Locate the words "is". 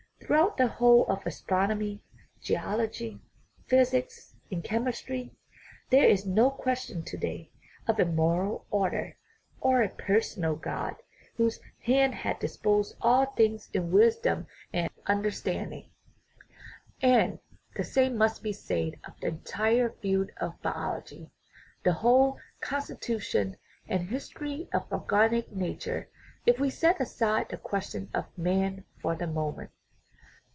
6.07-6.25